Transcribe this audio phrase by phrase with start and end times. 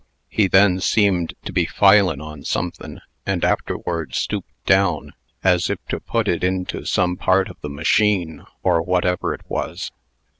[0.29, 5.99] He then seemed to be filin' on somethin', and afterward stooped down, as if to
[5.99, 9.91] put it into some part of the machine, or whatever it was.